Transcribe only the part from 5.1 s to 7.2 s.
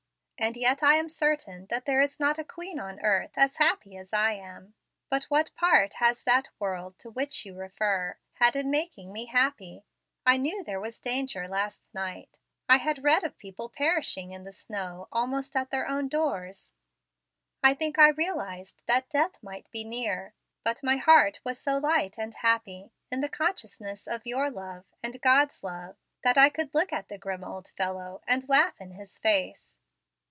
what part has that world to